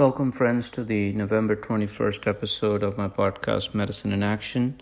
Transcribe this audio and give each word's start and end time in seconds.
Welcome, 0.00 0.32
friends, 0.32 0.70
to 0.70 0.82
the 0.82 1.12
November 1.12 1.54
21st 1.54 2.26
episode 2.26 2.82
of 2.82 2.96
my 2.96 3.06
podcast, 3.06 3.74
Medicine 3.74 4.14
in 4.14 4.22
Action. 4.22 4.80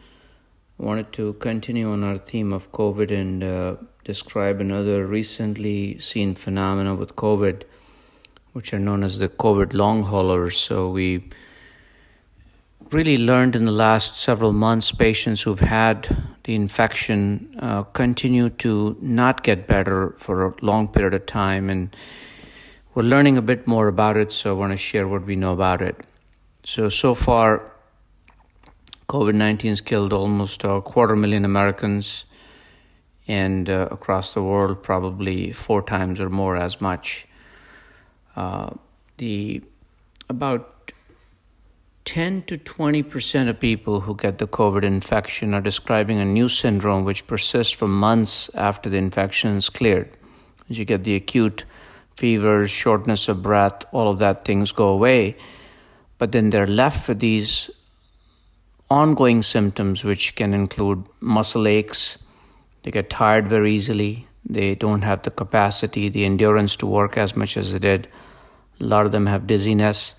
I 0.78 0.84
wanted 0.84 1.12
to 1.14 1.32
continue 1.40 1.90
on 1.90 2.04
our 2.04 2.18
theme 2.18 2.52
of 2.52 2.70
COVID 2.70 3.10
and 3.10 3.42
uh, 3.42 3.76
describe 4.04 4.60
another 4.60 5.04
recently 5.04 5.98
seen 5.98 6.36
phenomena 6.36 6.94
with 6.94 7.16
COVID, 7.16 7.64
which 8.52 8.72
are 8.72 8.78
known 8.78 9.02
as 9.02 9.18
the 9.18 9.28
COVID 9.28 9.74
long 9.74 10.04
haulers. 10.04 10.56
So, 10.56 10.88
we 10.88 11.28
really 12.92 13.18
learned 13.18 13.56
in 13.56 13.64
the 13.64 13.72
last 13.72 14.14
several 14.14 14.52
months 14.52 14.92
patients 14.92 15.42
who've 15.42 15.58
had 15.58 16.16
the 16.44 16.54
infection 16.54 17.56
uh, 17.58 17.82
continue 17.82 18.50
to 18.50 18.96
not 19.00 19.42
get 19.42 19.66
better 19.66 20.14
for 20.18 20.46
a 20.46 20.54
long 20.62 20.86
period 20.86 21.14
of 21.14 21.26
time 21.26 21.68
and 21.68 21.96
we're 22.94 23.02
learning 23.02 23.36
a 23.36 23.42
bit 23.42 23.66
more 23.66 23.88
about 23.88 24.16
it, 24.16 24.32
so 24.32 24.50
I 24.50 24.58
want 24.58 24.72
to 24.72 24.76
share 24.76 25.06
what 25.06 25.24
we 25.24 25.36
know 25.36 25.52
about 25.52 25.82
it. 25.82 25.96
So, 26.64 26.88
so 26.88 27.14
far, 27.14 27.72
COVID 29.08 29.34
19 29.34 29.70
has 29.70 29.80
killed 29.80 30.12
almost 30.12 30.64
a 30.64 30.80
quarter 30.80 31.16
million 31.16 31.44
Americans, 31.44 32.24
and 33.26 33.68
uh, 33.68 33.88
across 33.90 34.34
the 34.34 34.42
world, 34.42 34.82
probably 34.82 35.52
four 35.52 35.82
times 35.82 36.20
or 36.20 36.30
more 36.30 36.56
as 36.56 36.80
much. 36.80 37.26
Uh, 38.36 38.70
the 39.18 39.62
about 40.28 40.92
10 42.04 42.42
to 42.44 42.56
20 42.56 43.02
percent 43.02 43.48
of 43.48 43.60
people 43.60 44.00
who 44.00 44.14
get 44.14 44.38
the 44.38 44.46
COVID 44.46 44.82
infection 44.82 45.52
are 45.52 45.60
describing 45.60 46.18
a 46.18 46.24
new 46.24 46.48
syndrome 46.48 47.04
which 47.04 47.26
persists 47.26 47.72
for 47.72 47.88
months 47.88 48.50
after 48.54 48.88
the 48.88 48.96
infection 48.96 49.56
is 49.56 49.68
cleared. 49.68 50.08
As 50.70 50.78
you 50.78 50.84
get 50.84 51.04
the 51.04 51.14
acute 51.14 51.64
fevers, 52.18 52.68
shortness 52.68 53.28
of 53.28 53.42
breath, 53.42 53.84
all 53.92 54.10
of 54.10 54.18
that 54.18 54.44
things 54.44 54.72
go 54.72 54.88
away. 54.88 55.36
But 56.18 56.32
then 56.32 56.50
they're 56.50 56.66
left 56.66 57.08
with 57.08 57.20
these 57.20 57.70
ongoing 58.90 59.42
symptoms, 59.42 60.02
which 60.02 60.34
can 60.34 60.52
include 60.52 61.04
muscle 61.20 61.68
aches. 61.68 62.18
They 62.82 62.90
get 62.90 63.08
tired 63.08 63.48
very 63.48 63.72
easily. 63.72 64.26
They 64.44 64.74
don't 64.74 65.02
have 65.02 65.22
the 65.22 65.30
capacity, 65.30 66.08
the 66.08 66.24
endurance 66.24 66.74
to 66.76 66.86
work 66.86 67.16
as 67.16 67.36
much 67.36 67.56
as 67.56 67.72
they 67.72 67.78
did. 67.78 68.08
A 68.80 68.84
lot 68.84 69.06
of 69.06 69.12
them 69.12 69.26
have 69.26 69.46
dizziness. 69.46 70.14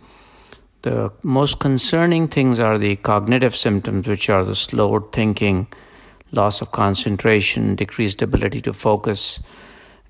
The 0.84 1.12
most 1.22 1.60
concerning 1.60 2.30
things 2.30 2.62
are 2.62 2.78
the 2.78 2.96
cognitive 2.96 3.58
symptoms, 3.58 4.08
which 4.08 4.30
are 4.30 4.46
the 4.46 4.56
slowed 4.56 5.12
thinking, 5.12 5.68
loss 6.32 6.62
of 6.62 6.72
concentration, 6.72 7.76
decreased 7.76 8.22
ability 8.22 8.62
to 8.62 8.74
focus, 8.74 9.42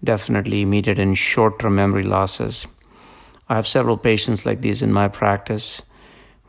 definitely 0.04 0.62
immediate 0.62 1.00
and 1.00 1.18
short 1.18 1.60
term 1.60 1.76
memory 1.76 2.04
losses. 2.04 2.68
I 3.48 3.56
have 3.56 3.68
several 3.68 3.98
patients 3.98 4.46
like 4.46 4.62
these 4.62 4.82
in 4.82 4.94
my 4.94 5.08
practice. 5.08 5.82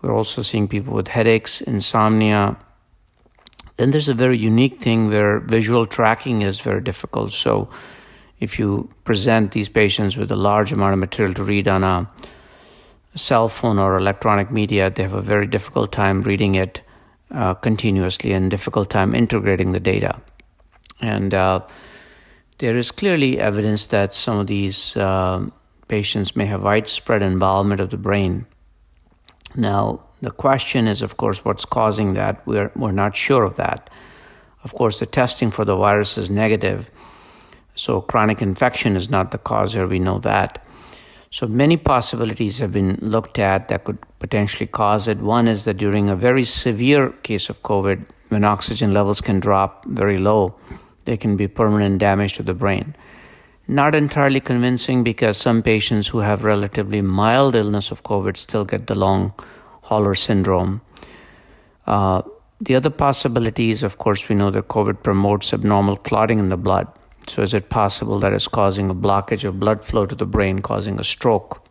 We're 0.02 0.14
also 0.14 0.42
seeing 0.42 0.68
people 0.68 0.94
with 0.94 1.08
headaches, 1.08 1.60
insomnia. 1.60 2.56
Then 3.76 3.90
there's 3.90 4.08
a 4.08 4.14
very 4.14 4.36
unique 4.36 4.80
thing 4.80 5.08
where 5.08 5.40
visual 5.40 5.86
tracking 5.86 6.42
is 6.42 6.60
very 6.60 6.80
difficult. 6.80 7.32
So, 7.32 7.70
if 8.38 8.58
you 8.58 8.90
present 9.04 9.52
these 9.52 9.68
patients 9.68 10.16
with 10.16 10.30
a 10.32 10.36
large 10.36 10.72
amount 10.72 10.94
of 10.94 10.98
material 10.98 11.34
to 11.34 11.44
read 11.44 11.68
on 11.68 11.84
a 11.84 12.10
cell 13.14 13.48
phone 13.48 13.78
or 13.78 13.96
electronic 13.96 14.50
media, 14.50 14.90
they 14.90 15.02
have 15.02 15.12
a 15.12 15.20
very 15.20 15.46
difficult 15.46 15.92
time 15.92 16.22
reading 16.22 16.54
it 16.54 16.82
uh, 17.32 17.54
continuously 17.54 18.32
and 18.32 18.50
difficult 18.50 18.90
time 18.90 19.14
integrating 19.14 19.72
the 19.72 19.80
data. 19.80 20.20
And 21.00 21.34
uh, 21.34 21.60
there 22.60 22.76
is 22.76 22.90
clearly 22.92 23.40
evidence 23.40 23.86
that 23.86 24.14
some 24.14 24.38
of 24.38 24.46
these 24.46 24.94
uh, 24.96 25.46
patients 25.88 26.36
may 26.36 26.44
have 26.44 26.62
widespread 26.62 27.22
involvement 27.22 27.80
of 27.80 27.88
the 27.88 27.96
brain. 27.96 28.46
Now, 29.56 30.00
the 30.20 30.30
question 30.30 30.86
is, 30.86 31.00
of 31.00 31.16
course, 31.16 31.42
what's 31.42 31.64
causing 31.64 32.12
that? 32.14 32.46
We're, 32.46 32.70
we're 32.76 32.92
not 32.92 33.16
sure 33.16 33.44
of 33.44 33.56
that. 33.56 33.88
Of 34.62 34.74
course, 34.74 34.98
the 34.98 35.06
testing 35.06 35.50
for 35.50 35.64
the 35.64 35.74
virus 35.74 36.18
is 36.18 36.30
negative, 36.30 36.90
so 37.74 38.02
chronic 38.02 38.42
infection 38.42 38.94
is 38.94 39.08
not 39.08 39.30
the 39.30 39.38
cause 39.38 39.72
here, 39.72 39.86
we 39.86 39.98
know 39.98 40.18
that. 40.18 40.62
So 41.30 41.46
many 41.46 41.78
possibilities 41.78 42.58
have 42.58 42.72
been 42.72 42.98
looked 43.00 43.38
at 43.38 43.68
that 43.68 43.84
could 43.84 43.98
potentially 44.18 44.66
cause 44.66 45.08
it. 45.08 45.18
One 45.18 45.48
is 45.48 45.64
that 45.64 45.78
during 45.78 46.10
a 46.10 46.16
very 46.16 46.44
severe 46.44 47.08
case 47.22 47.48
of 47.48 47.62
COVID, 47.62 48.04
when 48.28 48.44
oxygen 48.44 48.92
levels 48.92 49.22
can 49.22 49.40
drop 49.40 49.86
very 49.86 50.18
low, 50.18 50.56
there 51.04 51.16
can 51.16 51.36
be 51.36 51.48
permanent 51.48 51.98
damage 51.98 52.34
to 52.34 52.42
the 52.42 52.54
brain. 52.54 52.94
Not 53.68 53.94
entirely 53.94 54.40
convincing 54.40 55.04
because 55.04 55.36
some 55.36 55.62
patients 55.62 56.08
who 56.08 56.18
have 56.18 56.44
relatively 56.44 57.02
mild 57.02 57.54
illness 57.54 57.90
of 57.90 58.02
COVID 58.02 58.36
still 58.36 58.64
get 58.64 58.86
the 58.86 58.94
long 58.94 59.32
hauler 59.82 60.14
syndrome. 60.14 60.80
Uh, 61.86 62.22
the 62.60 62.74
other 62.74 62.90
possibility 62.90 63.70
is, 63.70 63.82
of 63.82 63.98
course, 63.98 64.28
we 64.28 64.34
know 64.34 64.50
that 64.50 64.68
COVID 64.68 65.02
promotes 65.02 65.52
abnormal 65.52 65.96
clotting 65.96 66.38
in 66.38 66.48
the 66.48 66.56
blood. 66.56 66.88
So, 67.28 67.42
is 67.42 67.54
it 67.54 67.68
possible 67.68 68.18
that 68.20 68.32
it's 68.32 68.48
causing 68.48 68.90
a 68.90 68.94
blockage 68.94 69.44
of 69.44 69.60
blood 69.60 69.84
flow 69.84 70.04
to 70.06 70.14
the 70.14 70.26
brain, 70.26 70.58
causing 70.60 70.98
a 70.98 71.04
stroke? 71.04 71.64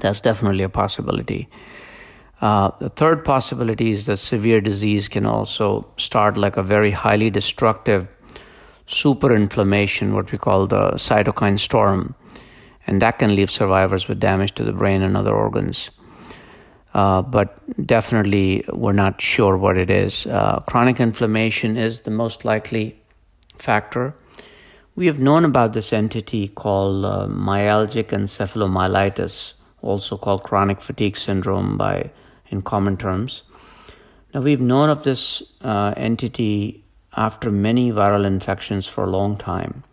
That's 0.00 0.20
definitely 0.20 0.64
a 0.64 0.68
possibility. 0.68 1.48
Uh, 2.40 2.70
the 2.78 2.88
third 2.88 3.24
possibility 3.24 3.90
is 3.90 4.06
that 4.06 4.18
severe 4.18 4.60
disease 4.60 5.08
can 5.08 5.26
also 5.26 5.86
start 5.96 6.36
like 6.36 6.56
a 6.56 6.62
very 6.62 6.92
highly 6.92 7.30
destructive 7.30 8.06
superinflammation, 8.86 10.12
what 10.12 10.30
we 10.32 10.38
call 10.38 10.66
the 10.66 10.92
cytokine 10.92 11.58
storm, 11.58 12.14
and 12.86 13.02
that 13.02 13.18
can 13.18 13.34
leave 13.34 13.50
survivors 13.50 14.08
with 14.08 14.20
damage 14.20 14.52
to 14.52 14.64
the 14.64 14.72
brain 14.72 15.02
and 15.02 15.16
other 15.16 15.34
organs. 15.34 15.90
Uh, 16.94 17.22
but 17.22 17.58
definitely, 17.86 18.64
we're 18.72 18.92
not 18.92 19.20
sure 19.20 19.56
what 19.56 19.76
it 19.76 19.90
is. 19.90 20.26
Uh, 20.26 20.60
chronic 20.60 21.00
inflammation 21.00 21.76
is 21.76 22.02
the 22.02 22.10
most 22.10 22.44
likely 22.44 22.98
factor. 23.56 24.14
We 24.96 25.06
have 25.06 25.20
known 25.20 25.44
about 25.44 25.74
this 25.74 25.92
entity 25.92 26.48
called 26.48 27.04
uh, 27.04 27.26
myalgic 27.28 28.06
encephalomyelitis, 28.06 29.52
also 29.82 30.16
called 30.16 30.44
chronic 30.44 30.80
fatigue 30.80 31.16
syndrome 31.16 31.76
by 31.76 32.10
in 32.50 32.62
common 32.62 32.96
terms. 32.96 33.42
Now, 34.34 34.40
we've 34.40 34.60
known 34.60 34.90
of 34.90 35.04
this 35.04 35.42
uh, 35.62 35.94
entity 35.96 36.84
after 37.16 37.50
many 37.50 37.90
viral 37.90 38.26
infections 38.26 38.86
for 38.86 39.04
a 39.04 39.10
long 39.10 39.36
time. 39.36 39.84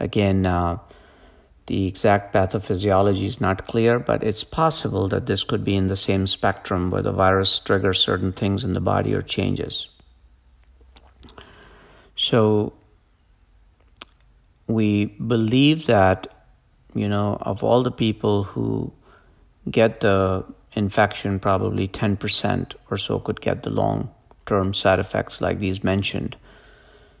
Again, 0.00 0.44
uh, 0.44 0.78
the 1.66 1.86
exact 1.86 2.34
pathophysiology 2.34 3.26
is 3.26 3.40
not 3.40 3.66
clear, 3.66 3.98
but 3.98 4.24
it's 4.24 4.42
possible 4.42 5.08
that 5.08 5.26
this 5.26 5.44
could 5.44 5.64
be 5.64 5.76
in 5.76 5.86
the 5.86 5.96
same 5.96 6.26
spectrum 6.26 6.90
where 6.90 7.02
the 7.02 7.12
virus 7.12 7.60
triggers 7.60 8.00
certain 8.00 8.32
things 8.32 8.64
in 8.64 8.72
the 8.72 8.80
body 8.80 9.14
or 9.14 9.22
changes. 9.22 9.88
So, 12.16 12.72
we 14.66 15.06
believe 15.06 15.86
that, 15.86 16.26
you 16.94 17.08
know, 17.08 17.38
of 17.40 17.62
all 17.62 17.82
the 17.82 17.90
people 17.90 18.44
who 18.44 18.92
get 19.70 20.00
the 20.00 20.44
infection, 20.74 21.38
probably 21.40 21.88
10% 21.88 22.74
or 22.90 22.96
so 22.96 23.18
could 23.18 23.40
get 23.40 23.62
the 23.62 23.70
long 23.70 24.10
term 24.46 24.74
side 24.74 24.98
effects 24.98 25.40
like 25.40 25.58
these 25.58 25.84
mentioned. 25.84 26.36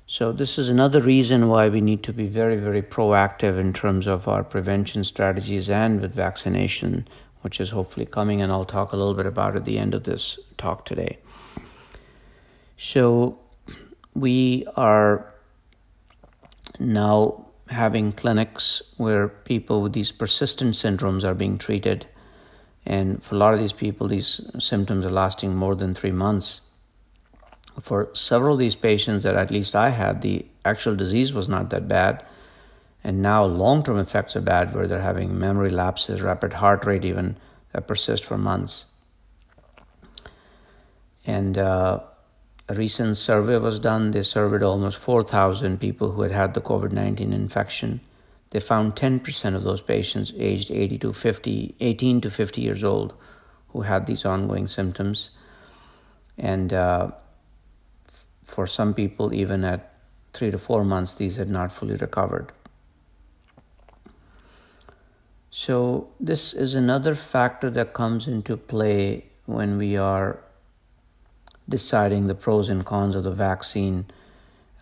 So, 0.06 0.32
this 0.32 0.58
is 0.58 0.68
another 0.68 1.00
reason 1.00 1.46
why 1.46 1.68
we 1.68 1.80
need 1.80 2.02
to 2.02 2.12
be 2.12 2.26
very, 2.26 2.56
very 2.56 2.82
proactive 2.82 3.60
in 3.60 3.72
terms 3.72 4.08
of 4.08 4.26
our 4.26 4.42
prevention 4.42 5.04
strategies 5.04 5.70
and 5.70 6.00
with 6.00 6.12
vaccination, 6.12 7.06
which 7.42 7.60
is 7.60 7.70
hopefully 7.70 8.06
coming, 8.06 8.42
and 8.42 8.50
I'll 8.50 8.64
talk 8.64 8.92
a 8.92 8.96
little 8.96 9.14
bit 9.14 9.26
about 9.26 9.54
at 9.54 9.64
the 9.64 9.78
end 9.78 9.94
of 9.94 10.02
this 10.02 10.36
talk 10.58 10.84
today. 10.84 11.18
So, 12.76 13.38
we 14.14 14.66
are 14.76 15.32
now 16.80 17.46
having 17.68 18.10
clinics 18.10 18.82
where 18.96 19.28
people 19.28 19.80
with 19.80 19.92
these 19.92 20.10
persistent 20.10 20.74
syndromes 20.74 21.22
are 21.22 21.34
being 21.34 21.56
treated 21.56 22.04
and 22.86 23.22
for 23.22 23.34
a 23.34 23.38
lot 23.38 23.54
of 23.54 23.60
these 23.60 23.72
people, 23.72 24.08
these 24.08 24.40
symptoms 24.58 25.04
are 25.04 25.10
lasting 25.10 25.54
more 25.54 25.74
than 25.74 25.94
three 25.94 26.12
months. 26.12 26.60
For 27.80 28.08
several 28.14 28.54
of 28.54 28.58
these 28.58 28.74
patients 28.74 29.22
that 29.22 29.36
at 29.36 29.50
least 29.50 29.76
I 29.76 29.90
had, 29.90 30.22
the 30.22 30.46
actual 30.64 30.96
disease 30.96 31.32
was 31.32 31.48
not 31.48 31.70
that 31.70 31.88
bad. 31.88 32.24
And 33.04 33.22
now 33.22 33.44
long 33.44 33.82
term 33.82 33.98
effects 33.98 34.36
are 34.36 34.40
bad, 34.40 34.74
where 34.74 34.86
they're 34.86 35.00
having 35.00 35.38
memory 35.38 35.70
lapses, 35.70 36.20
rapid 36.20 36.52
heart 36.52 36.84
rate, 36.84 37.04
even 37.04 37.36
that 37.72 37.86
persist 37.86 38.24
for 38.24 38.36
months. 38.36 38.86
And 41.24 41.56
uh, 41.56 42.00
a 42.68 42.74
recent 42.74 43.16
survey 43.16 43.58
was 43.58 43.78
done. 43.78 44.10
They 44.10 44.22
surveyed 44.22 44.62
almost 44.62 44.98
4,000 44.98 45.78
people 45.78 46.10
who 46.12 46.22
had 46.22 46.32
had 46.32 46.54
the 46.54 46.60
COVID 46.60 46.92
19 46.92 47.32
infection 47.32 48.00
they 48.50 48.60
found 48.60 48.96
10% 48.96 49.54
of 49.54 49.62
those 49.62 49.80
patients 49.80 50.32
aged 50.36 50.70
80 50.70 50.98
to 50.98 51.12
50, 51.12 51.74
18 51.80 52.20
to 52.20 52.30
50 52.30 52.60
years 52.60 52.84
old 52.84 53.14
who 53.68 53.82
had 53.82 54.06
these 54.06 54.24
ongoing 54.24 54.66
symptoms. 54.66 55.30
And 56.36 56.72
uh, 56.72 57.12
for 58.44 58.66
some 58.66 58.94
people, 58.94 59.32
even 59.32 59.64
at 59.64 59.94
three 60.32 60.50
to 60.50 60.58
four 60.58 60.84
months, 60.84 61.14
these 61.14 61.36
had 61.36 61.48
not 61.48 61.70
fully 61.70 61.96
recovered. 61.96 62.52
So, 65.52 66.08
this 66.20 66.54
is 66.54 66.74
another 66.74 67.16
factor 67.16 67.70
that 67.70 67.92
comes 67.92 68.28
into 68.28 68.56
play 68.56 69.24
when 69.46 69.78
we 69.78 69.96
are 69.96 70.38
deciding 71.68 72.28
the 72.28 72.36
pros 72.36 72.68
and 72.68 72.84
cons 72.86 73.16
of 73.16 73.24
the 73.24 73.32
vaccine. 73.32 74.06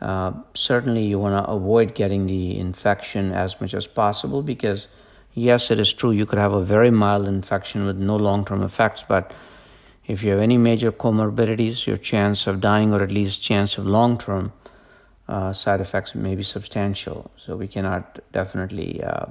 Uh, 0.01 0.33
certainly, 0.55 1.05
you 1.05 1.19
want 1.19 1.45
to 1.45 1.51
avoid 1.51 1.95
getting 1.95 2.27
the 2.27 2.59
infection 2.59 3.33
as 3.33 3.61
much 3.61 3.75
as 3.75 3.87
possible 3.87 4.43
because, 4.43 4.87
yes, 5.35 5.71
it 5.71 5.81
is 5.81 5.93
true 5.93 6.13
you 6.13 6.25
could 6.25 6.39
have 6.39 6.53
a 6.53 6.63
very 6.63 6.91
mild 6.91 7.27
infection 7.27 7.85
with 7.85 7.97
no 7.97 8.17
long 8.17 8.45
term 8.45 8.63
effects, 8.63 9.05
but 9.07 9.33
if 10.07 10.23
you 10.23 10.31
have 10.31 10.41
any 10.41 10.57
major 10.57 10.93
comorbidities, 10.93 11.87
your 11.87 11.97
chance 11.97 12.47
of 12.47 12.61
dying 12.61 12.95
or 12.95 13.03
at 13.03 13.11
least 13.11 13.43
chance 13.43 13.77
of 13.77 13.87
long 13.87 14.17
term 14.19 14.53
uh, 15.29 15.53
side 15.53 15.81
effects 15.81 16.15
may 16.15 16.35
be 16.35 16.43
substantial. 16.43 17.31
So, 17.37 17.57
we 17.57 17.67
cannot 17.67 18.21
definitely. 18.33 19.03
Uh, 19.03 19.27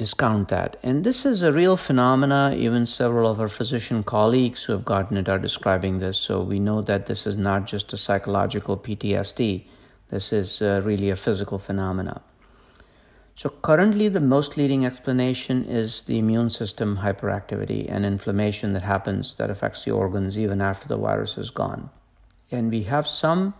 discount 0.00 0.48
that. 0.48 0.78
And 0.82 1.04
this 1.04 1.26
is 1.26 1.42
a 1.42 1.52
real 1.52 1.76
phenomena. 1.76 2.54
Even 2.56 2.86
several 2.86 3.30
of 3.30 3.38
our 3.38 3.48
physician 3.48 4.02
colleagues 4.02 4.64
who 4.64 4.72
have 4.72 4.86
gotten 4.86 5.18
it 5.18 5.28
are 5.28 5.38
describing 5.38 5.98
this. 5.98 6.16
So 6.16 6.40
we 6.40 6.58
know 6.58 6.80
that 6.80 7.04
this 7.04 7.26
is 7.26 7.36
not 7.36 7.66
just 7.66 7.92
a 7.92 7.98
psychological 7.98 8.78
PTSD. 8.78 9.64
This 10.08 10.32
is 10.32 10.62
uh, 10.62 10.80
really 10.86 11.10
a 11.10 11.16
physical 11.16 11.58
phenomena. 11.58 12.22
So 13.34 13.50
currently, 13.50 14.08
the 14.08 14.20
most 14.20 14.56
leading 14.56 14.86
explanation 14.86 15.64
is 15.66 16.02
the 16.02 16.18
immune 16.18 16.48
system 16.48 16.98
hyperactivity 17.04 17.86
and 17.92 18.06
inflammation 18.06 18.72
that 18.72 18.82
happens 18.82 19.34
that 19.34 19.50
affects 19.50 19.84
the 19.84 19.90
organs 19.90 20.38
even 20.38 20.62
after 20.62 20.88
the 20.88 20.96
virus 20.96 21.36
is 21.36 21.50
gone. 21.50 21.90
And 22.50 22.70
we 22.70 22.84
have 22.84 23.06
some 23.06 23.52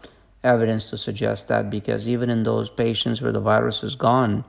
evidence 0.42 0.88
to 0.88 0.96
suggest 0.96 1.48
that 1.48 1.68
because 1.68 2.08
even 2.08 2.30
in 2.30 2.44
those 2.44 2.70
patients 2.70 3.20
where 3.20 3.32
the 3.32 3.46
virus 3.52 3.84
is 3.84 3.94
gone, 3.94 4.44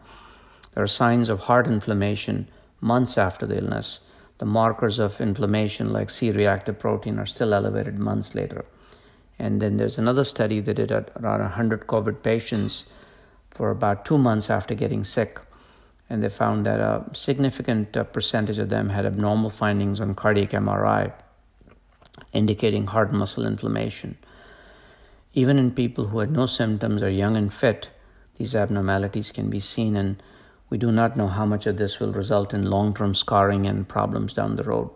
there 0.74 0.84
are 0.84 0.88
signs 0.88 1.30
of 1.30 1.42
heart 1.42 1.68
inflammation 1.68 2.48
months 2.80 3.18
after 3.18 3.46
the 3.46 3.58
illness. 3.58 4.02
The 4.38 4.46
markers 4.46 5.00
of 5.00 5.22
inflammation, 5.22 5.94
like 5.94 6.10
C 6.10 6.32
reactive 6.32 6.80
protein, 6.80 7.20
are 7.20 7.26
still 7.26 7.54
elevated 7.54 8.00
months 8.00 8.34
later. 8.34 8.66
And 9.38 9.62
then 9.62 9.78
there's 9.78 9.98
another 9.98 10.24
study 10.24 10.60
that 10.62 10.76
did 10.76 10.92
at 10.92 11.12
around 11.20 11.42
100 11.42 11.88
COVID 11.88 12.24
patients 12.24 12.86
for 13.50 13.70
about 13.70 14.06
two 14.06 14.18
months 14.18 14.50
after 14.50 14.74
getting 14.74 15.04
sick. 15.04 15.40
And 16.10 16.24
they 16.24 16.30
found 16.30 16.66
that 16.66 16.80
a 16.80 17.06
significant 17.14 17.96
uh, 17.96 18.04
percentage 18.04 18.60
of 18.60 18.70
them 18.70 18.90
had 18.90 19.06
abnormal 19.06 19.50
findings 19.50 20.02
on 20.02 20.16
cardiac 20.16 20.52
MRI, 20.52 21.12
indicating 22.34 22.88
heart 22.88 23.14
muscle 23.14 23.46
inflammation. 23.46 24.18
Even 25.34 25.58
in 25.58 25.72
people 25.72 26.08
who 26.08 26.20
had 26.20 26.32
no 26.32 26.46
symptoms 26.46 27.02
or 27.02 27.10
young 27.10 27.38
and 27.38 27.54
fit, 27.54 27.90
these 28.38 28.56
abnormalities 28.56 29.32
can 29.32 29.50
be 29.50 29.60
seen, 29.60 29.96
and 29.96 30.22
we 30.72 30.78
do 30.78 30.92
not 30.92 31.18
know 31.18 31.28
how 31.28 31.46
much 31.46 31.68
of 31.68 31.78
this 31.78 32.00
will 32.00 32.14
result 32.14 32.54
in 32.54 32.66
long 32.66 32.94
term 32.94 33.14
scarring 33.14 33.68
and 33.68 33.88
problems 33.88 34.34
down 34.34 34.56
the 34.56 34.64
road. 34.64 34.90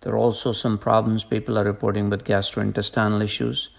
There 0.00 0.12
are 0.12 0.18
also 0.18 0.52
some 0.52 0.76
problems 0.76 1.22
people 1.24 1.56
are 1.56 1.64
reporting 1.64 2.10
with 2.10 2.24
gastrointestinal 2.24 3.22
issues, 3.22 3.70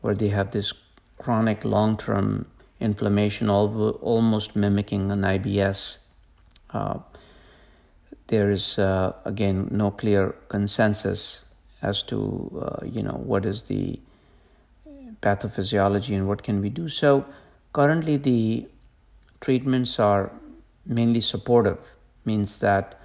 where 0.00 0.14
they 0.14 0.28
have 0.28 0.50
this 0.50 0.72
chronic 1.18 1.64
long 1.64 1.96
term 1.96 2.46
inflammation, 2.80 3.48
almost 3.48 4.56
mimicking 4.56 5.12
an 5.12 5.22
IBS. 5.22 5.98
Uh, 6.70 6.98
there 8.26 8.50
is 8.50 8.78
uh, 8.80 9.12
again 9.24 9.68
no 9.70 9.92
clear 9.92 10.34
consensus 10.48 11.44
as 11.80 12.02
to 12.02 12.18
uh, 12.60 12.84
you 12.84 13.04
know 13.04 13.20
what 13.24 13.46
is 13.46 13.62
the 13.64 14.00
pathophysiology 15.20 16.16
and 16.16 16.26
what 16.26 16.42
can 16.42 16.60
we 16.60 16.70
do. 16.70 16.88
So 16.88 17.24
currently 17.72 18.16
the 18.16 18.66
treatments 19.42 19.98
are 19.98 20.32
mainly 20.86 21.20
supportive, 21.20 21.94
means 22.24 22.58
that 22.58 22.98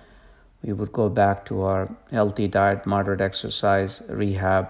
we 0.63 0.71
would 0.71 0.91
go 0.91 1.09
back 1.09 1.45
to 1.45 1.63
our 1.63 1.89
healthy 2.11 2.47
diet, 2.47 2.85
moderate 2.85 3.21
exercise, 3.21 4.01
rehab 4.07 4.69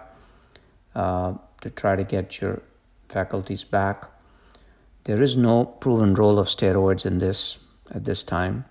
uh, 0.96 1.34
to 1.62 1.70
try 1.70 1.96
to 1.96 2.04
get 2.04 2.42
your 2.42 2.62
faculties 3.10 3.64
back. 3.64 4.06
There 5.04 5.22
is 5.22 5.38
no 5.38 5.66
proven 5.66 6.14
role 6.14 6.40
of 6.40 6.48
steroids 6.48 7.06
in 7.06 7.20
this 7.20 7.60
at 7.92 8.04
this 8.06 8.24
time. 8.24 8.66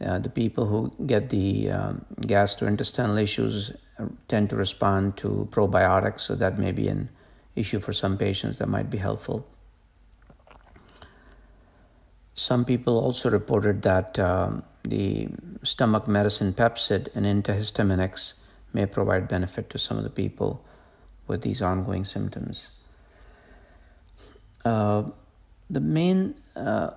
Uh, 0.00 0.18
the 0.18 0.28
people 0.28 0.66
who 0.66 0.92
get 1.06 1.30
the 1.30 1.70
um, 1.70 2.04
gastrointestinal 2.22 3.20
issues 3.20 3.72
tend 4.28 4.50
to 4.50 4.56
respond 4.56 5.16
to 5.16 5.48
probiotics, 5.50 6.20
so 6.20 6.34
that 6.34 6.58
may 6.58 6.72
be 6.72 6.88
an 6.88 7.08
issue 7.54 7.80
for 7.80 7.92
some 7.92 8.18
patients 8.18 8.58
that 8.58 8.68
might 8.68 8.90
be 8.90 8.98
helpful. 8.98 9.46
Some 12.36 12.66
people 12.66 12.98
also 12.98 13.30
reported 13.30 13.80
that 13.82 14.18
um, 14.18 14.62
the 14.82 15.28
stomach 15.62 16.06
medicine 16.06 16.52
Pepcid 16.52 17.08
and 17.14 17.24
antihistaminics 17.24 18.34
may 18.74 18.84
provide 18.84 19.26
benefit 19.26 19.70
to 19.70 19.78
some 19.78 19.96
of 19.96 20.04
the 20.04 20.10
people 20.10 20.62
with 21.26 21.40
these 21.40 21.62
ongoing 21.62 22.04
symptoms. 22.04 22.68
Uh, 24.66 25.04
the 25.70 25.80
main 25.80 26.34
uh, 26.54 26.90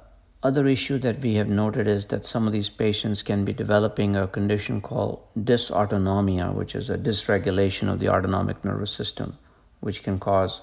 other 0.44 0.68
issue 0.68 0.98
that 0.98 1.22
we 1.22 1.36
have 1.36 1.48
noted 1.48 1.88
is 1.88 2.08
that 2.08 2.26
some 2.26 2.46
of 2.46 2.52
these 2.52 2.70
patients 2.70 3.24
can 3.24 3.46
be 3.46 3.54
developing 3.54 4.18
a 4.18 4.28
condition 4.28 4.82
called 4.82 5.22
dysautonomia, 5.38 6.54
which 6.54 6.76
is 6.76 6.90
a 6.90 6.98
dysregulation 6.98 7.90
of 7.92 8.00
the 8.02 8.10
autonomic 8.10 8.64
nervous 8.66 8.92
system, 8.92 9.38
which 9.80 10.04
can 10.04 10.20
cause 10.20 10.60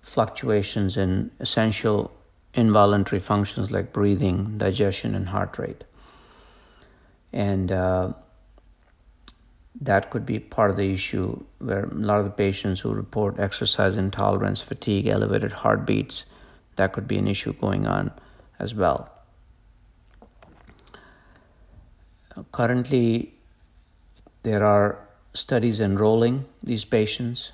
fluctuations 0.00 0.98
in 0.98 1.30
essential 1.40 2.12
involuntary 2.54 3.20
functions 3.20 3.70
like 3.70 3.92
breathing, 3.92 4.58
digestion, 4.58 5.14
and 5.14 5.28
heart 5.28 5.58
rate. 5.58 5.84
And 7.32 7.72
uh, 7.72 8.12
that 9.80 10.10
could 10.10 10.24
be 10.24 10.38
part 10.38 10.70
of 10.70 10.76
the 10.76 10.92
issue 10.92 11.44
where 11.58 11.84
a 11.84 11.94
lot 11.94 12.20
of 12.20 12.24
the 12.24 12.30
patients 12.30 12.80
who 12.80 12.92
report 12.92 13.40
exercise 13.40 13.96
intolerance, 13.96 14.60
fatigue, 14.60 15.08
elevated 15.08 15.52
heartbeats, 15.52 16.24
that 16.76 16.92
could 16.92 17.08
be 17.08 17.18
an 17.18 17.26
issue 17.26 17.52
going 17.52 17.86
on 17.86 18.12
as 18.58 18.74
well. 18.74 19.10
Currently, 22.52 23.34
there 24.42 24.64
are 24.64 24.98
studies 25.34 25.80
enrolling 25.80 26.44
these 26.62 26.84
patients 26.84 27.52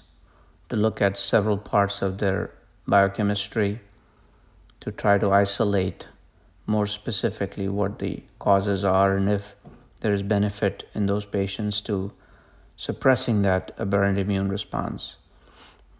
to 0.69 0.77
look 0.77 1.01
at 1.03 1.19
several 1.19 1.59
parts 1.59 2.03
of 2.03 2.19
their 2.19 2.51
biochemistry 2.87 3.81
to 4.81 4.91
try 4.91 5.19
to 5.19 5.31
isolate 5.31 6.07
more 6.67 6.87
specifically 6.87 7.69
what 7.69 7.99
the 7.99 8.23
causes 8.39 8.85
are 8.85 9.17
and 9.17 9.29
if 9.29 9.57
there 10.01 10.13
is 10.13 10.23
benefit 10.23 10.89
in 10.95 11.07
those 11.07 11.27
patients 11.27 11.81
to 11.83 12.13
suppressing 12.77 13.43
that 13.43 13.73
aberrant 13.79 14.19
immune 14.19 14.49
response. 14.49 15.17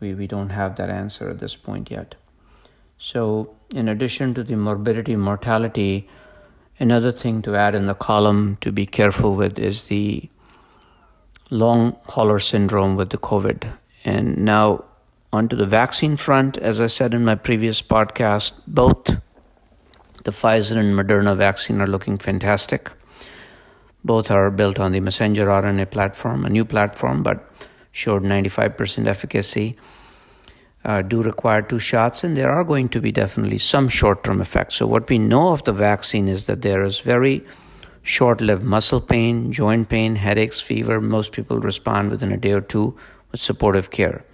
We, 0.01 0.15
we 0.15 0.27
don't 0.27 0.51
have 0.51 0.77
that 0.77 0.89
answer 0.89 1.29
at 1.29 1.39
this 1.39 1.57
point 1.57 1.91
yet. 1.91 2.15
So, 2.97 3.55
in 3.75 3.89
addition 3.89 4.35
to 4.35 4.45
the 4.45 4.57
morbidity 4.57 5.17
mortality, 5.17 6.09
another 6.79 7.13
thing 7.13 7.43
to 7.43 7.57
add 7.57 7.75
in 7.75 7.87
the 7.87 7.95
column 7.95 8.57
to 8.63 8.73
be 8.73 8.87
careful 8.87 9.35
with 9.37 9.59
is 9.59 9.85
the 9.85 10.29
long 11.51 11.97
hauler 12.07 12.39
syndrome 12.39 12.97
with 12.97 13.11
the 13.11 13.19
COVID. 13.19 13.71
And 14.05 14.39
now, 14.39 14.85
Onto 15.33 15.55
the 15.55 15.67
vaccine 15.67 16.17
front, 16.17 16.57
as 16.59 16.81
I 16.81 16.87
said 16.87 17.15
in 17.15 17.25
my 17.25 17.37
previous 17.37 17.81
podcast, 17.81 18.55
both 18.67 19.21
the 20.25 20.33
Pfizer 20.33 20.77
and 20.77 20.99
Moderna 20.99 21.37
vaccine 21.37 21.81
are 21.81 21.87
looking 21.87 22.19
fantastic. 22.19 22.91
Both 24.05 24.29
are 24.33 24.51
built 24.51 24.81
on 24.81 24.91
the 24.91 24.99
messenger 24.99 25.47
RNA 25.47 25.93
platform, 25.93 26.45
a 26.45 26.51
new 26.51 26.65
platform, 26.65 27.23
but 27.23 27.49
showed 27.93 28.25
95% 28.25 29.07
efficacy. 29.07 29.77
Uh, 30.85 31.03
do 31.03 31.23
require 31.23 31.63
two 31.63 31.79
shots, 31.79 32.25
and 32.25 32.37
there 32.37 32.51
are 32.51 32.65
going 32.65 32.89
to 32.89 33.01
be 33.01 33.13
definitely 33.13 33.59
some 33.59 33.89
short 33.89 34.25
term 34.25 34.41
effects. 34.41 34.77
So, 34.77 34.87
what 34.89 35.09
we 35.09 35.19
know 35.19 35.53
of 35.53 35.63
the 35.63 35.73
vaccine 35.73 36.27
is 36.27 36.47
that 36.47 36.63
there 36.63 36.83
is 36.83 37.01
very 37.01 37.45
short 38.03 38.41
lived 38.41 38.65
muscle 38.65 39.01
pain, 39.01 39.53
joint 39.53 39.89
pain, 39.89 40.17
headaches, 40.17 40.61
fever. 40.61 41.01
Most 41.01 41.33
people 41.33 41.61
respond 41.61 42.11
within 42.11 42.33
a 42.33 42.37
day 42.37 42.53
or 42.53 42.63
two 42.63 42.97
with 43.31 43.41
supportive 43.41 43.91
care. 43.91 44.25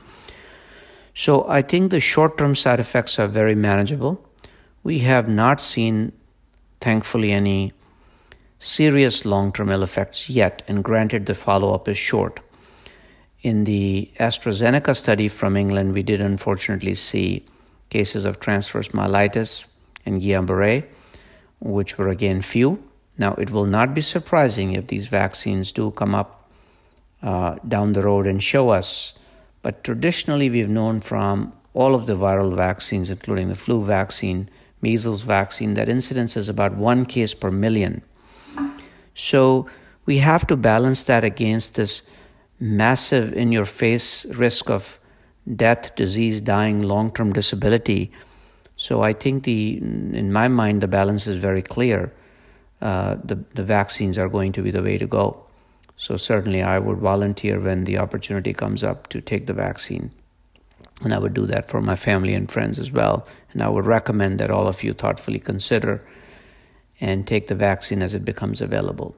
So 1.19 1.49
I 1.49 1.63
think 1.63 1.91
the 1.91 1.99
short 1.99 2.37
term 2.37 2.55
side 2.55 2.79
effects 2.79 3.19
are 3.19 3.27
very 3.27 3.55
manageable. 3.55 4.23
We 4.83 4.99
have 4.99 5.31
not 5.31 5.63
seen, 5.63 6.13
thankfully, 6.83 7.33
any 7.33 7.73
serious 8.59 9.25
long 9.25 9.51
term 9.51 9.71
ill 9.71 9.83
effects 9.83 10.29
yet, 10.29 10.63
and 10.69 10.85
granted, 10.85 11.25
the 11.25 11.35
follow 11.35 11.73
up 11.73 11.89
is 11.89 11.97
short. 11.97 12.41
In 13.41 13.65
the 13.65 14.11
AstraZeneca 14.21 14.95
study 14.95 15.29
from 15.29 15.57
England, 15.57 15.95
we 15.95 16.03
did 16.03 16.21
unfortunately 16.21 16.95
see 16.95 17.47
cases 17.89 18.27
of 18.27 18.39
transverse 18.39 18.89
myelitis 18.89 19.65
and 20.05 20.21
Guillain 20.21 20.45
Barre, 20.45 20.85
which 21.61 21.97
were 21.97 22.11
again 22.11 22.43
few. 22.43 22.83
Now, 23.17 23.33
it 23.37 23.51
will 23.51 23.65
not 23.65 23.95
be 23.95 24.03
surprising 24.03 24.75
if 24.75 24.89
these 24.89 25.09
vaccines 25.09 25.73
do 25.73 25.93
come 25.93 26.15
up 26.15 26.51
uh, 27.23 27.57
down 27.67 27.95
the 27.95 28.03
road 28.03 28.27
and 28.27 28.43
show 28.43 28.69
us 28.69 29.19
but 29.63 29.85
traditionally, 29.85 30.51
we've 30.51 30.69
known 30.69 31.01
from 31.01 31.53
all 31.75 31.95
of 31.95 32.07
the 32.07 32.15
viral 32.15 32.55
vaccines, 32.55 33.11
including 33.11 33.49
the 33.49 33.55
flu 33.55 33.85
vaccine, 33.85 34.49
measles 34.81 35.23
vaccine, 35.23 35.75
that 35.75 35.89
incidence 35.89 36.37
is 36.37 36.49
about 36.49 36.75
one 36.75 37.05
case 37.05 37.35
per 37.35 37.51
million. 37.51 38.03
So 39.15 39.69
we 40.05 40.19
have 40.19 40.47
to 40.47 40.57
balance 40.57 41.05
that 41.05 41.25
against 41.25 41.75
this 41.75 42.03
massive 42.61 43.33
in 43.33 43.53
your 43.53 43.65
face 43.65 44.27
risk 44.27 44.71
of 44.71 44.99
death, 45.55 45.95
disease, 45.95 46.41
dying, 46.41 46.83
long 46.83 47.11
term 47.13 47.33
disability. 47.33 48.13
So 48.77 49.03
I 49.03 49.13
think 49.13 49.45
the 49.45 49.79
in 49.79 50.33
my 50.33 50.49
mind 50.49 50.83
the 50.83 50.89
balance 50.89 51.27
is 51.27 51.39
very 51.39 51.63
clear. 51.63 52.13
Uh, 52.81 53.17
the 53.25 53.37
the 53.55 53.63
vaccines 53.63 54.19
are 54.19 54.29
going 54.29 54.53
to 54.53 54.63
be 54.63 54.71
the 54.71 54.83
way 54.83 54.99
to 54.99 55.07
go. 55.07 55.46
So 55.97 56.17
certainly 56.17 56.63
I 56.63 56.79
would 56.79 56.99
volunteer 56.99 57.59
when 57.59 57.85
the 57.85 57.99
opportunity 57.99 58.53
comes 58.53 58.85
up 58.85 59.09
to 59.09 59.21
take 59.21 59.47
the 59.47 59.53
vaccine. 59.53 60.11
And 61.03 61.13
I 61.13 61.19
would 61.19 61.35
do 61.35 61.47
that 61.47 61.69
for 61.69 61.81
my 61.81 61.95
family 61.97 62.35
and 62.35 62.51
friends 62.51 62.79
as 62.79 62.91
well. 62.91 63.27
And 63.53 63.63
I 63.63 63.69
would 63.69 63.87
recommend 63.87 64.39
that 64.41 64.51
all 64.51 64.67
of 64.67 64.83
you 64.83 64.93
thoughtfully 64.93 65.39
consider 65.39 66.07
and 67.01 67.27
take 67.27 67.49
the 67.49 67.55
vaccine 67.55 68.03
as 68.03 68.15
it 68.15 68.25
becomes 68.25 68.61
available. 68.61 69.15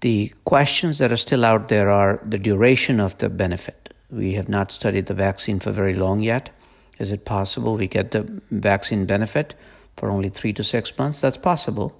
The 0.00 0.32
questions 0.44 0.98
that 0.98 1.12
are 1.12 1.16
still 1.18 1.44
out 1.44 1.68
there 1.68 1.90
are 1.90 2.20
the 2.26 2.38
duration 2.38 3.00
of 3.00 3.18
the 3.18 3.28
benefit. 3.28 3.92
We 4.10 4.32
have 4.34 4.48
not 4.48 4.72
studied 4.72 5.06
the 5.06 5.14
vaccine 5.14 5.60
for 5.60 5.72
very 5.72 5.94
long 5.94 6.20
yet. 6.20 6.50
Is 6.98 7.12
it 7.12 7.24
possible 7.24 7.76
we 7.76 7.86
get 7.86 8.10
the 8.10 8.40
vaccine 8.50 9.04
benefit 9.04 9.54
for 9.96 10.10
only 10.10 10.30
three 10.30 10.54
to 10.54 10.64
six 10.64 10.96
months? 10.98 11.20
That's 11.20 11.36
possible. 11.36 11.98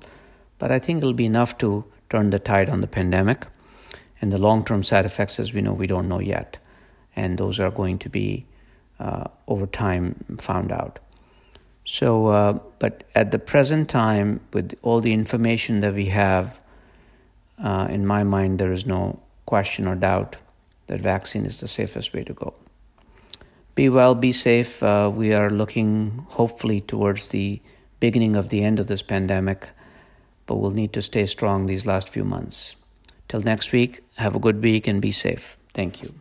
But 0.58 0.72
I 0.72 0.78
think 0.78 0.98
it'll 0.98 1.12
be 1.12 1.26
enough 1.26 1.58
to 1.58 1.84
turn 2.08 2.30
the 2.30 2.38
tide 2.38 2.70
on 2.70 2.80
the 2.80 2.86
pandemic. 2.86 3.46
And 4.20 4.32
the 4.32 4.38
long 4.38 4.64
term 4.64 4.82
side 4.82 5.04
effects, 5.04 5.38
as 5.38 5.52
we 5.52 5.60
know, 5.60 5.72
we 5.72 5.86
don't 5.86 6.08
know 6.08 6.20
yet. 6.20 6.58
And 7.16 7.38
those 7.38 7.58
are 7.58 7.70
going 7.70 7.98
to 8.00 8.08
be 8.08 8.46
uh, 8.98 9.24
over 9.48 9.66
time 9.66 10.24
found 10.38 10.70
out. 10.72 10.98
So, 11.84 12.26
uh, 12.26 12.58
but 12.78 13.04
at 13.14 13.30
the 13.30 13.38
present 13.38 13.88
time, 13.88 14.40
with 14.52 14.78
all 14.82 15.00
the 15.00 15.12
information 15.12 15.80
that 15.80 15.94
we 15.94 16.06
have, 16.06 16.60
uh, 17.62 17.88
in 17.90 18.06
my 18.06 18.22
mind, 18.22 18.58
there 18.58 18.72
is 18.72 18.86
no 18.86 19.20
question 19.46 19.88
or 19.88 19.94
doubt 19.94 20.36
that 20.86 21.00
vaccine 21.00 21.46
is 21.46 21.60
the 21.60 21.68
safest 21.68 22.12
way 22.12 22.24
to 22.24 22.32
go. 22.32 22.54
Be 23.74 23.88
well, 23.88 24.14
be 24.14 24.32
safe. 24.32 24.82
Uh, 24.82 25.10
we 25.12 25.32
are 25.32 25.50
looking 25.50 26.26
hopefully 26.30 26.80
towards 26.80 27.28
the 27.28 27.60
beginning 27.98 28.36
of 28.36 28.48
the 28.48 28.62
end 28.62 28.78
of 28.78 28.86
this 28.86 29.02
pandemic, 29.02 29.68
but 30.46 30.56
we'll 30.56 30.70
need 30.70 30.92
to 30.92 31.02
stay 31.02 31.26
strong 31.26 31.66
these 31.66 31.86
last 31.86 32.08
few 32.08 32.24
months. 32.24 32.76
Till 33.30 33.40
next 33.42 33.70
week, 33.70 34.00
have 34.16 34.34
a 34.34 34.40
good 34.40 34.60
week 34.60 34.88
and 34.88 35.00
be 35.00 35.12
safe. 35.12 35.56
Thank 35.72 36.02
you. 36.02 36.19